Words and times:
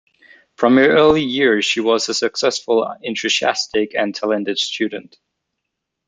From 0.55 0.77
her 0.77 0.97
early 0.97 1.21
years 1.21 1.63
she 1.63 1.79
was 1.79 2.09
a 2.09 2.15
successful, 2.15 2.91
enthusiastic, 3.03 3.93
and 3.93 4.15
talented 4.15 4.57
student. 4.57 5.15